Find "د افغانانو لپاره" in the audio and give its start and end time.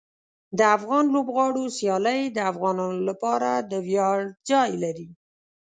2.31-3.49